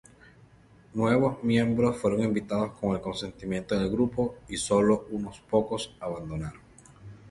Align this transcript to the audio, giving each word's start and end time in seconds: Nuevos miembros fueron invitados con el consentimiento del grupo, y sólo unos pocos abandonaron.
Nuevos 0.95 1.43
miembros 1.43 1.95
fueron 1.95 2.23
invitados 2.23 2.71
con 2.79 2.95
el 2.95 3.01
consentimiento 3.01 3.77
del 3.77 3.91
grupo, 3.91 4.35
y 4.49 4.57
sólo 4.57 5.05
unos 5.11 5.39
pocos 5.41 5.95
abandonaron. 5.99 6.59